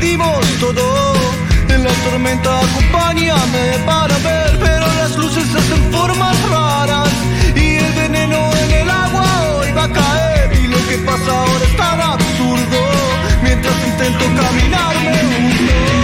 [0.00, 1.12] perdimos todo.
[1.68, 7.10] En la tormenta acompáñame para ver, pero las luces hacen formas raras
[7.54, 9.26] y el veneno en el agua
[9.58, 11.80] hoy va a caer y lo que pasa ahora es
[12.14, 12.80] absurdo.
[13.42, 15.99] Mientras intento caminar me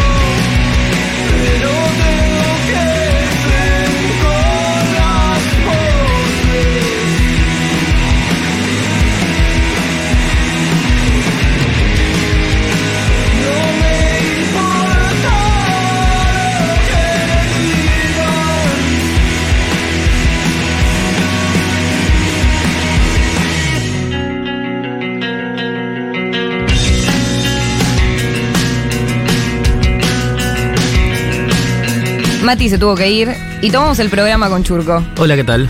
[32.47, 35.05] Mati se tuvo que ir y tomamos el programa con Churco.
[35.19, 35.69] Hola, ¿qué tal?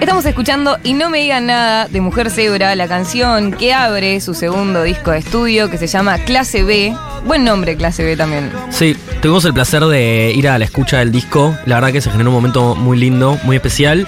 [0.00, 4.32] Estamos escuchando Y no me digan nada de Mujer Zebra, la canción que abre su
[4.32, 6.96] segundo disco de estudio que se llama Clase B.
[7.26, 8.50] Buen nombre, Clase B también.
[8.70, 11.54] Sí, tuvimos el placer de ir a la escucha del disco.
[11.66, 14.06] La verdad que se generó un momento muy lindo, muy especial.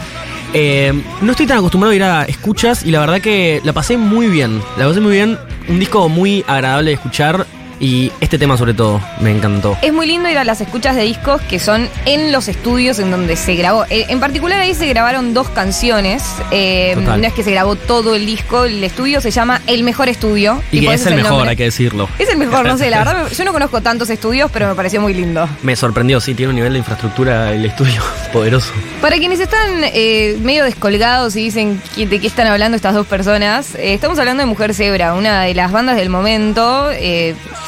[0.55, 3.99] Eh, no estoy tan acostumbrado a ir a escuchas y la verdad que la pasé
[3.99, 4.63] muy bien.
[4.79, 5.39] La pasé muy bien.
[5.69, 7.47] Un disco muy agradable de escuchar
[7.85, 9.77] y este tema sobre todo me encantó.
[9.83, 13.11] Es muy lindo ir a las escuchas de discos que son en los estudios en
[13.11, 13.85] donde se grabó.
[13.91, 16.25] Eh, En particular ahí se grabaron dos canciones.
[16.51, 18.65] Eh, no es que se grabó todo el disco.
[18.65, 20.63] El estudio se llama El Mejor Estudio.
[20.73, 21.51] Y que es el mejor, nombre.
[21.51, 22.09] hay que decirlo.
[22.19, 25.03] Es el mejor, no sé, la verdad, yo no conozco tantos estudios, pero me pareció
[25.03, 25.47] muy lindo.
[25.63, 28.01] Me sorprendió, sí, tiene un nivel de infraestructura el estudio
[28.33, 28.73] poderoso.
[29.03, 33.75] Para quienes están eh, medio descolgados y dicen de qué están hablando estas dos personas,
[33.75, 36.89] eh, estamos hablando de Mujer Zebra, una de las bandas del momento.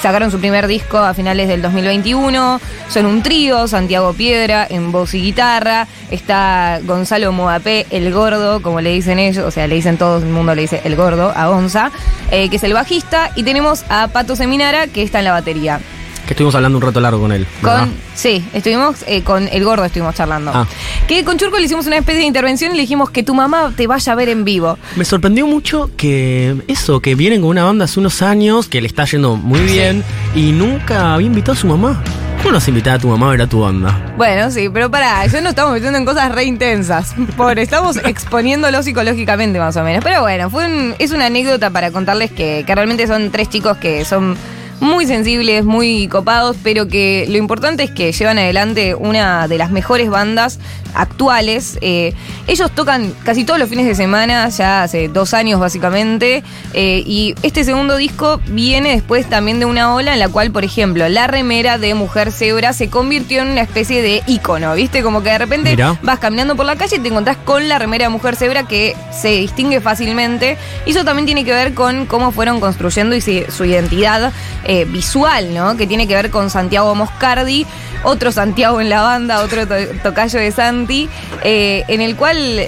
[0.06, 2.60] Sacaron su primer disco a finales del 2021.
[2.88, 5.88] Son un trío, Santiago Piedra en voz y guitarra.
[6.12, 10.26] Está Gonzalo Moapé, el gordo, como le dicen ellos, o sea, le dicen todo el
[10.26, 11.90] mundo, le dice el gordo a Gonza,
[12.30, 13.32] eh, que es el bajista.
[13.34, 15.80] Y tenemos a Pato Seminara, que está en la batería.
[16.26, 17.47] Que estuvimos hablando un rato largo con él.
[17.62, 17.81] ¿verdad?
[17.81, 20.50] Con, sí, estuvimos eh, con el gordo, estuvimos charlando.
[20.53, 20.66] Ah.
[21.06, 23.72] Que con Churco le hicimos una especie de intervención y le dijimos que tu mamá
[23.76, 24.76] te vaya a ver en vivo.
[24.97, 28.88] Me sorprendió mucho que eso, que vienen con una banda hace unos años, que le
[28.88, 30.03] está yendo muy bien,
[30.34, 32.03] y nunca había invitado a su mamá.
[32.38, 34.15] ¿Cómo no has invitado a tu mamá a ver a tu banda?
[34.16, 37.15] Bueno, sí, pero pará, yo no estamos metiendo en cosas re intensas.
[37.36, 40.03] Pobre, estamos exponiéndolo psicológicamente más o menos.
[40.04, 43.76] Pero bueno, fue un- es una anécdota para contarles que, que realmente son tres chicos
[43.78, 44.36] que son
[44.81, 49.70] muy sensibles, muy copados, pero que lo importante es que llevan adelante una de las
[49.70, 50.59] mejores bandas
[50.94, 51.78] actuales.
[51.81, 52.14] Eh,
[52.47, 56.42] ellos tocan casi todos los fines de semana, ya hace dos años básicamente,
[56.72, 60.65] eh, y este segundo disco viene después también de una ola en la cual, por
[60.65, 65.03] ejemplo, la remera de Mujer Zebra se convirtió en una especie de ícono, ¿viste?
[65.03, 65.98] Como que de repente Mirá.
[66.03, 68.97] vas caminando por la calle y te encontrás con la remera de Mujer Zebra que
[69.10, 70.56] se distingue fácilmente.
[70.86, 74.32] Y eso también tiene que ver con cómo fueron construyendo y su identidad
[74.66, 75.77] eh, visual, ¿no?
[75.77, 77.66] Que tiene que ver con Santiago Moscardi,
[78.04, 81.09] otro Santiago en la banda, otro to- tocayo de Santi,
[81.43, 82.66] eh, en el cual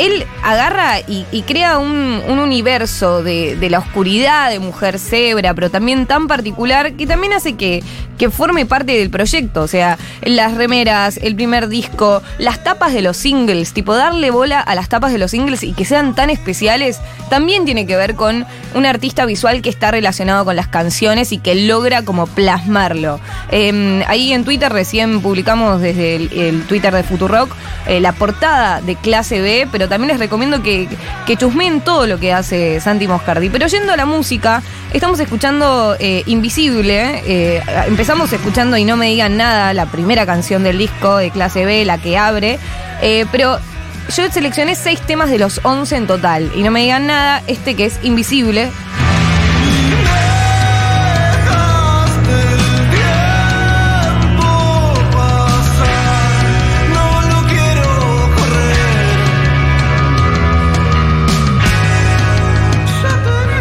[0.00, 6.06] él agarra y, crea un, un universo de, la oscuridad de Mujer Zebra, pero también
[6.06, 7.82] tan particular que también hace que,
[8.18, 9.62] que forme parte del proyecto.
[9.62, 14.60] O sea, las remeras, el primer disco, las tapas de los singles, tipo darle bola
[14.60, 18.14] a las tapas de los singles y que sean tan especiales, también tiene que ver
[18.14, 23.20] con un artista visual que está relacionado con las canciones y que logra como plasmarlo.
[23.50, 27.54] Eh, ahí en Twitter recién publicamos desde el, el Twitter de Futurock
[27.86, 30.88] eh, la portada de clase B, pero también les recomiendo que,
[31.26, 33.50] que chusmeen todo lo que hace Santi Moscardi.
[33.50, 34.62] Pero yendo a la música,
[34.94, 37.22] estamos escuchando eh, Invisible.
[37.26, 41.66] eh, empezamos escuchando Y no me digan nada, la primera canción del disco de clase
[41.66, 42.58] B, la que abre.
[43.02, 43.58] eh, pero
[44.16, 46.50] yo seleccioné seis temas de los 11 en total.
[46.54, 48.70] Y no me digan nada, este que es Invisible.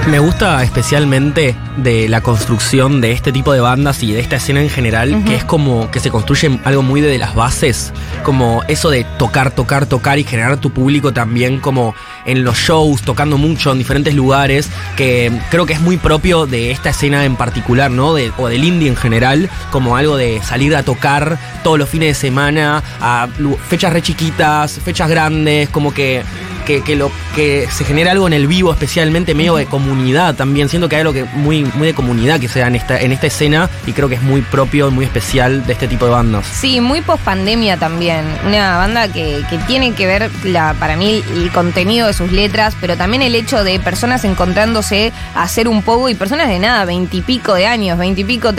[0.10, 4.60] Me gusta especialmente de la construcción de este tipo de bandas y de esta escena
[4.62, 8.90] en general, que es como que se construye algo muy de las bases, como eso
[8.90, 11.94] de tocar, tocar, tocar y generar tu público también como
[12.26, 16.72] en los shows, tocando mucho en diferentes lugares, que creo que es muy propio de
[16.72, 18.16] esta escena en particular, ¿no?
[18.16, 22.10] De- o del indie en general, como algo de salir a tocar todos los fines
[22.10, 23.28] de semana, a
[23.68, 26.24] fechas re chiquitas, fechas grandes, como que
[26.70, 30.70] que, lo, que se genera algo en el vivo, especialmente medio de comunidad también.
[30.70, 33.12] Siento que hay algo que muy, muy de comunidad que se da en esta, en
[33.12, 36.46] esta escena y creo que es muy propio, muy especial de este tipo de bandas.
[36.46, 38.24] Sí, muy post pandemia también.
[38.46, 42.76] Una banda que, que tiene que ver, la, para mí, el contenido de sus letras,
[42.80, 46.86] pero también el hecho de personas encontrándose a hacer un poco y personas de nada,
[46.86, 48.54] veintipico de años, veintipico,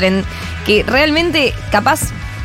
[0.66, 2.00] que realmente capaz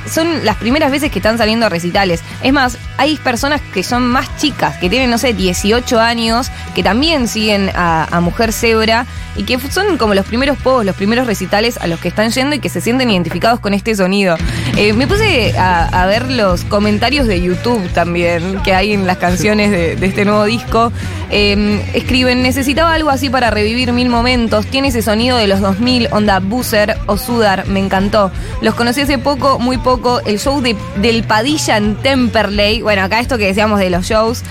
[0.09, 2.21] son las primeras veces que están saliendo a recitales.
[2.43, 6.83] Es más, hay personas que son más chicas, que tienen, no sé, 18 años, que
[6.83, 9.05] también siguen a, Mujer Zebra
[9.35, 12.55] y que son como los primeros pogos, los primeros recitales a los que están yendo
[12.55, 14.35] y que se sienten identificados con este sonido.
[14.77, 19.71] Eh, me puse a, ver los comentarios de YouTube también que hay en las canciones
[19.71, 20.91] de, este nuevo disco.
[21.29, 24.65] Eh, escriben, necesitaba algo así para revivir mil momentos.
[24.67, 28.31] Tiene ese sonido de los 2000, onda Boozer o Sudar, me encantó.
[28.61, 29.94] Los conocí hace poco, muy poco.
[30.25, 32.81] El show de, del Padilla en Temperley.
[32.81, 34.43] Bueno, acá esto que decíamos de los shows.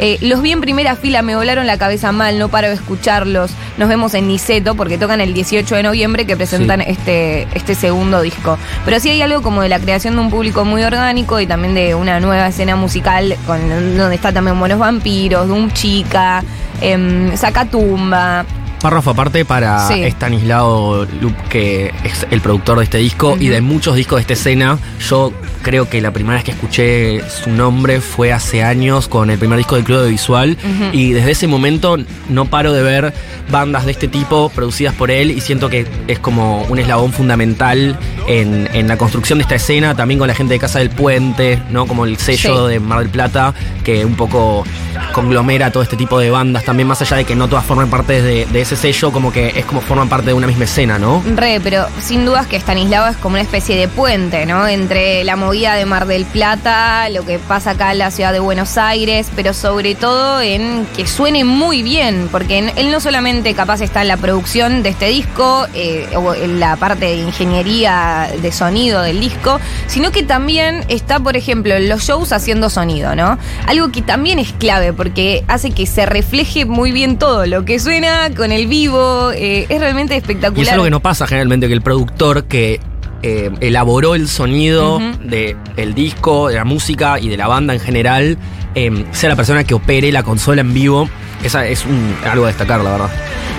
[0.00, 3.50] Eh, los vi en primera fila, me volaron la cabeza mal, no paro de escucharlos.
[3.78, 8.20] Nos vemos en Niceto porque tocan el 18 de noviembre que presentan este, este segundo
[8.22, 8.58] disco.
[8.84, 11.74] Pero sí hay algo como de la creación de un público muy orgánico y también
[11.74, 16.44] de una nueva escena musical con, donde está también Buenos Vampiros, Doom Chica,
[16.80, 18.46] eh, Sacatumba.
[18.80, 20.04] Párrafo aparte para Sí.
[20.04, 24.32] Stanislao Lup, que es el productor de este disco y de muchos discos de esta
[24.34, 24.78] escena.
[25.08, 25.32] Yo
[25.62, 29.58] creo que la primera vez que escuché su nombre fue hace años con el primer
[29.58, 30.56] disco del Club de Visual
[30.92, 31.96] y desde ese momento
[32.28, 33.12] no paro de ver
[33.50, 37.98] bandas de este tipo producidas por él y siento que es como un eslabón fundamental
[38.28, 41.60] en, en la construcción de esta escena, también con la gente de Casa del Puente,
[41.70, 41.86] ¿no?
[41.86, 42.72] Como el sello Sí.
[42.74, 43.52] de Mar del Plata,
[43.84, 44.64] que un poco
[45.12, 48.22] conglomera todo este tipo de bandas, también más allá de que no todas formen parte
[48.22, 51.22] de, de ese sello, como que es como forman parte de una misma escena, ¿no?
[51.36, 54.68] Re, pero sin dudas que Stanislao es como una especie de puente, ¿no?
[54.68, 58.40] Entre la movida de Mar del Plata, lo que pasa acá en la ciudad de
[58.40, 63.80] Buenos Aires, pero sobre todo en que suene muy bien, porque él no solamente capaz
[63.80, 68.52] está en la producción de este disco, eh, o en la parte de ingeniería de
[68.52, 73.38] sonido del disco, sino que también está, por ejemplo, en los shows haciendo sonido, ¿no?
[73.66, 77.78] Algo que también es clave, porque hace que se refleje muy bien todo, lo que
[77.78, 80.58] suena con el vivo, eh, es realmente espectacular.
[80.58, 82.80] Y es algo que no pasa generalmente, que el productor que
[83.22, 85.06] eh, elaboró el sonido Ujú.
[85.28, 88.38] del disco, de la música y de la banda en general,
[88.74, 91.08] eh, sea la persona que opere la consola en vivo.
[91.42, 93.10] Esa es un- algo a destacar, la verdad.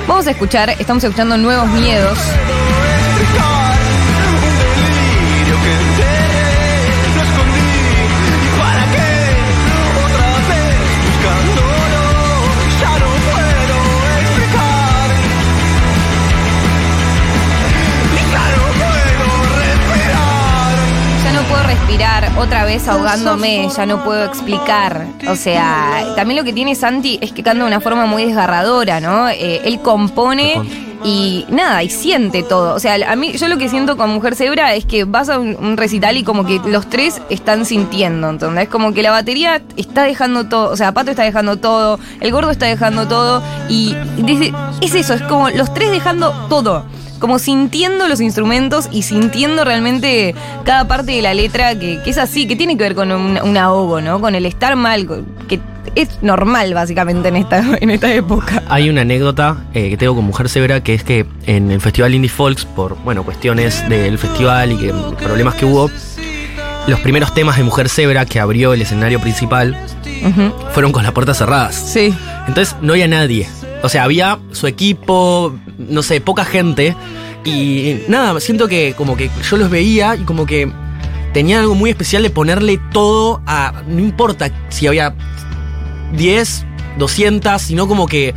[0.07, 2.17] Vamos a escuchar, estamos escuchando Nuevos Miedos.
[21.79, 25.07] Respirar, otra vez ahogándome, ya no puedo explicar.
[25.27, 28.99] O sea, también lo que tiene Santi es que canta de una forma muy desgarradora,
[28.99, 29.29] ¿no?
[29.29, 30.61] Eh, él compone
[31.03, 32.75] y nada, y siente todo.
[32.75, 35.39] O sea, a mí, yo lo que siento con Mujer Zebra es que vas a
[35.39, 38.67] un, un recital y como que los tres están sintiendo, ¿entendés?
[38.67, 42.51] Como que la batería está dejando todo, o sea, Pato está dejando todo, el gordo
[42.51, 46.85] está dejando todo, y desde, es eso, es como los tres dejando todo
[47.19, 50.33] como sintiendo los instrumentos y sintiendo realmente
[50.64, 53.40] cada parte de la letra que, que es así, que tiene que ver con un,
[53.42, 54.19] un ahogo, ¿no?
[54.21, 55.59] Con el estar mal, con- que
[55.95, 58.64] es normal básicamente en esta, en esta época.
[58.69, 62.14] Hay una anécdota eh, que tengo con Mujer Severa, que es que en el Festival
[62.16, 65.90] Indie Folks, por bueno, cuestiones del festival y que problemas que hubo,
[66.88, 69.78] los primeros temas de Mujer Zebra que abrió el escenario principal
[70.73, 71.76] fueron con las puertas cerradas.
[71.76, 72.14] Sí.
[72.47, 73.47] Entonces no había nadie.
[73.81, 76.95] O sea, había su equipo, no sé, poca gente.
[77.45, 80.69] Y nada, siento que como que yo los veía y como que
[81.33, 83.83] tenían algo muy especial de ponerle todo a...
[83.88, 85.16] No importa si había
[86.14, 86.66] 10,
[86.98, 88.33] 200, sino como que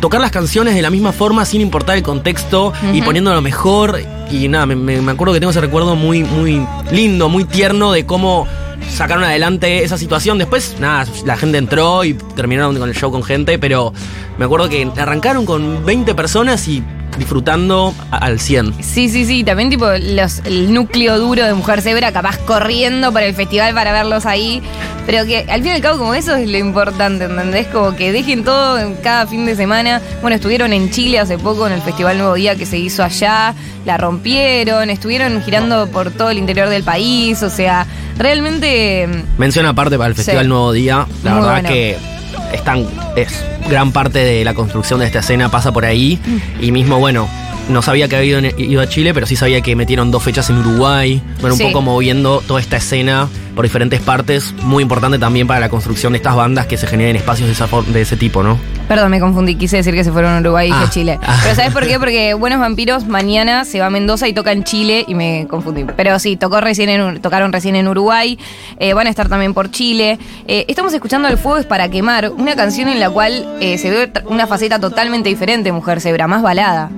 [0.00, 3.04] tocar las canciones de la misma forma sin importar el contexto y Ujú.
[3.06, 4.00] poniendo lo mejor.
[4.30, 7.92] Y nada, me, me- me acuerdo que tengo ese recuerdo muy, muy lindo, muy tierno
[7.92, 8.46] de cómo
[8.90, 10.38] sacaron adelante esa situación.
[10.38, 13.92] Después, nada, la gente entró y terminaron con el show con gente, pero
[14.38, 16.82] me acuerdo que arrancaron con 20 personas y
[17.18, 18.74] disfrutando al 100.
[18.82, 19.44] Sí, sí, sí.
[19.44, 23.92] También tipo los, el núcleo duro de Mujer Zebra capaz corriendo para el festival para
[23.92, 24.62] verlos ahí.
[25.06, 27.66] Pero que al fin y al cabo como eso es lo importante, ¿entendés?
[27.66, 30.00] Como que dejen todo cada fin de semana.
[30.22, 33.54] Bueno, estuvieron en Chile hace poco en el Festival Nuevo Día que se hizo allá.
[33.84, 37.42] La rompieron, estuvieron girando por todo el interior del país.
[37.42, 39.06] O sea, realmente...
[39.38, 40.48] Mención aparte para el Festival Sí.
[40.48, 41.06] Nuevo Día.
[41.22, 41.68] La Muy verdad bueno.
[41.68, 41.96] que
[42.54, 46.18] están, es gran parte de la construcción de esta escena pasa por ahí.
[46.60, 47.28] Y mismo, bueno,
[47.68, 50.58] no sabía que había ido, a Chile, pero sí sabía que metieron dos fechas en
[50.58, 51.22] Uruguay.
[51.40, 51.64] Bueno, un Sí.
[51.64, 54.52] poco moviendo toda esta escena por diferentes partes.
[54.64, 57.68] Muy importante también para la construcción de estas bandas que se generen espacios de, esa
[57.86, 58.58] de ese tipo, ¿no?
[58.88, 60.90] Perdón, me confundí, quise decir que se fueron a Uruguay y dije Ah.
[60.90, 61.18] Chile.
[61.26, 61.40] Ah.
[61.42, 61.98] Pero ¿sabes por qué?
[61.98, 65.84] Porque Buenos Vampiros mañana se va a Mendoza y toca en Chile y me confundí.
[65.96, 68.38] Pero sí, tocó recién en, tocaron recién en Uruguay,
[68.78, 70.18] eh, van a estar también por Chile.
[70.48, 73.90] Eh, estamos escuchando El Fuego es para quemar, una canción en la cual eh, se
[73.90, 76.90] ve una faceta totalmente diferente, Mujer Zebra, más balada.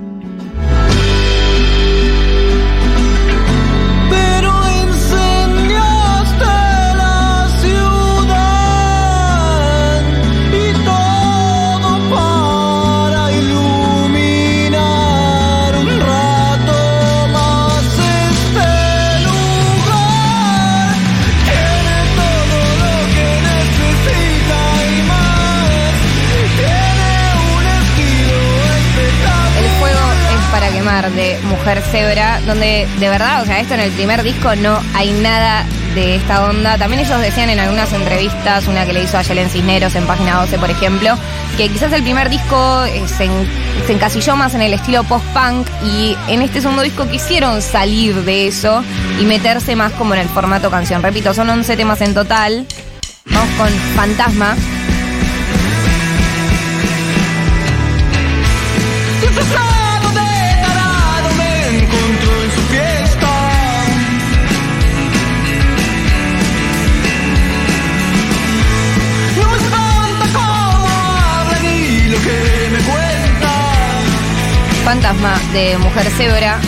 [32.45, 36.45] Donde de verdad, o sea, esto en el primer disco no hay nada de esta
[36.45, 36.77] onda.
[36.77, 40.35] También ellos decían en algunas entrevistas, una que le hizo a Yelen Cisneros en Página
[40.41, 41.17] 12, por ejemplo,
[41.57, 43.47] que quizás el primer disco eh, se, en-
[43.85, 48.47] se encasilló más en el estilo post-punk y en este segundo disco quisieron salir de
[48.47, 48.83] eso
[49.19, 51.03] y meterse más como en el formato canción.
[51.03, 52.65] Repito, son 11 temas en total.
[53.25, 54.55] Vamos con Fantasma.
[74.87, 76.61] Fantasma de Mujer Zebra,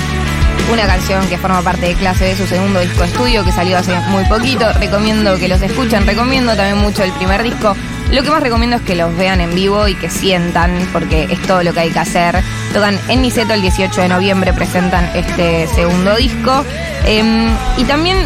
[0.74, 3.98] una canción que forma parte de Clase de su segundo disco estudio que salió hace
[4.10, 4.74] muy poquito.
[4.74, 7.78] Recomiendo que los escuchen, recomiendo también mucho el primer disco.
[8.12, 11.42] Lo que más recomiendo es que los vean en vivo y que sientan, porque es
[11.44, 12.44] todo lo que hay que hacer.
[12.74, 16.66] Tocan en Niceto el 18 de noviembre, presentan este segundo disco.
[17.06, 17.48] Em,
[17.78, 18.18] y también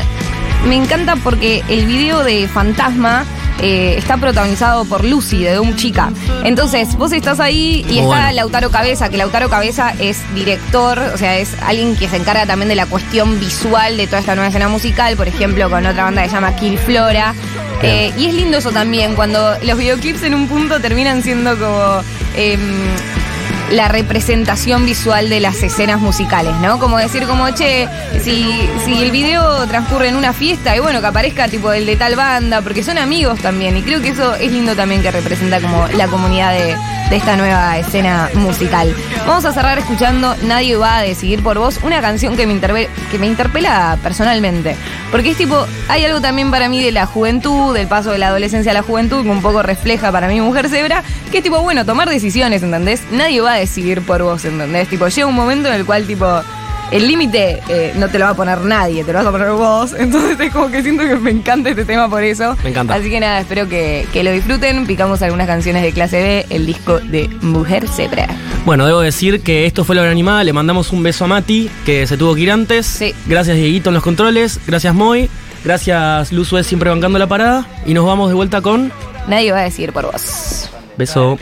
[0.68, 3.26] me encanta porque el video de Fantasma
[3.62, 6.12] eh, está protagonizado por Lucy de Doom Chica.
[6.43, 8.31] Entonces, vos estás ahí y Muy está bueno.
[8.33, 12.69] Lautaro Cabeza, que Lautaro Cabeza es director, o sea, es alguien que se encarga también
[12.69, 16.24] de la cuestión visual de toda esta nueva escena musical, por ejemplo, con otra banda
[16.24, 17.33] que se llama Kill Flora.
[17.81, 22.01] Eh, y es lindo eso también, cuando los videoclips en un punto terminan siendo como
[22.38, 22.62] em,
[23.72, 26.79] la representación visual de las escenas musicales, ¿no?
[26.79, 27.88] Como decir, como, che,
[28.22, 31.96] si, si el video transcurre en una fiesta, y bueno, que aparezca tipo el de
[31.96, 35.60] tal banda, porque son amigos también, y creo que eso es lindo también que representa
[35.60, 36.75] como la comunidad de,
[37.10, 38.96] de esta nueva escena musical.
[39.25, 43.20] Vamos a cerrar escuchando Nadie va a decidir por vos, una canción que me, que
[43.20, 44.75] me interpela personalmente,
[45.13, 48.29] porque es tipo, hay algo también para mí de la juventud, del paso de la
[48.29, 51.62] adolescencia a la juventud, que un poco refleja para mí Mujer Zebra, que es tipo,
[51.62, 53.03] bueno, tomar decisiones, ¿entendés?
[53.12, 54.88] Nadie va a decidir por vos, ¿entendés?
[54.89, 56.25] Tipo, llega un momento en el cual, tipo,
[56.94, 59.50] el límite eh, no te lo va a poner nadie, te lo vas a poner
[59.50, 59.94] vos.
[59.98, 62.56] Entonces es como que siento que me encanta este tema por eso.
[62.64, 62.94] Me encanta.
[62.94, 64.86] Así que nada, espero que, que lo disfruten.
[64.86, 68.28] Picamos algunas canciones de clase B, el disco de Mujer Zebra.
[68.66, 70.44] Bueno, debo decir que esto fue la hora animada.
[70.44, 72.86] Le mandamos un beso a Mati, que se tuvo que ir antes.
[72.86, 73.14] Sí.
[73.26, 74.60] Gracias, Dieguito, en los controles.
[74.68, 75.30] Gracias, Moy.
[75.64, 77.66] Gracias, Luzu, siempre bancando la parada.
[77.86, 78.92] Y nos vamos de vuelta con.
[79.28, 80.70] Nadie va a decidir por vos.
[80.98, 81.40] Beso.